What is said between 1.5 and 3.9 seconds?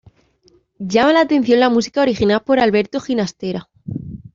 la música original por Alberto Ginastera.